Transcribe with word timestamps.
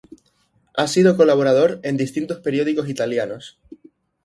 Ha 0.77 0.87
sido 0.87 1.15
colaborador 1.15 1.79
en 1.83 1.95
distintos 1.95 2.39
periódicos 2.39 2.89
italianos. 2.89 3.59